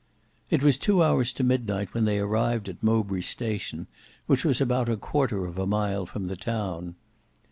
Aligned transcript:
It 0.49 0.63
was 0.63 0.79
two 0.79 1.03
hours 1.03 1.31
to 1.33 1.43
midnight 1.43 1.93
when 1.93 2.05
they 2.05 2.17
arrived 2.17 2.67
at 2.67 2.81
Mowbray 2.81 3.21
station, 3.21 3.85
which 4.25 4.43
was 4.43 4.59
about 4.59 4.89
a 4.89 4.97
quarter 4.97 5.45
of 5.45 5.59
a 5.59 5.67
mile 5.67 6.07
from 6.07 6.25
the 6.25 6.35
town. 6.35 6.95